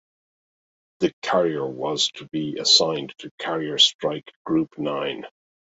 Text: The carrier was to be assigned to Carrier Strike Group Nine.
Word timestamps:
The 1.01 1.13
carrier 1.21 1.63
was 1.67 2.09
to 2.13 2.25
be 2.29 2.57
assigned 2.57 3.13
to 3.19 3.29
Carrier 3.37 3.77
Strike 3.77 4.31
Group 4.43 4.79
Nine. 4.79 5.27